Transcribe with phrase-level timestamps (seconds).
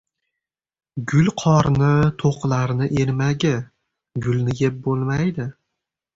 [1.11, 1.89] Gul qorni
[2.23, 3.53] to‘qlarni ermagi.
[4.27, 5.49] Gulni yeb bo‘lmaydi»...